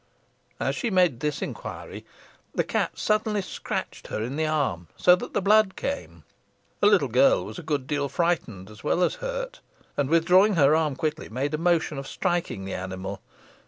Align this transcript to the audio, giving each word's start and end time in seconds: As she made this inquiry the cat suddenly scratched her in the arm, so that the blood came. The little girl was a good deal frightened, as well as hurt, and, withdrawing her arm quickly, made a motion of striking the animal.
As 0.59 0.75
she 0.75 0.89
made 0.89 1.19
this 1.19 1.43
inquiry 1.43 2.07
the 2.55 2.63
cat 2.63 2.97
suddenly 2.97 3.43
scratched 3.43 4.07
her 4.07 4.19
in 4.19 4.35
the 4.35 4.47
arm, 4.47 4.87
so 4.97 5.15
that 5.15 5.35
the 5.35 5.43
blood 5.43 5.75
came. 5.75 6.23
The 6.79 6.87
little 6.87 7.07
girl 7.07 7.45
was 7.45 7.59
a 7.59 7.61
good 7.61 7.85
deal 7.85 8.09
frightened, 8.09 8.71
as 8.71 8.83
well 8.83 9.03
as 9.03 9.13
hurt, 9.21 9.59
and, 9.95 10.09
withdrawing 10.09 10.55
her 10.55 10.75
arm 10.75 10.95
quickly, 10.95 11.29
made 11.29 11.53
a 11.53 11.59
motion 11.59 11.99
of 11.99 12.07
striking 12.07 12.65
the 12.65 12.73
animal. 12.73 13.21